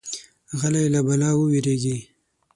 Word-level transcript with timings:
غلی، 0.59 0.85
له 0.93 0.99
بلا 1.07 1.29
ووېریږي. 1.35 1.97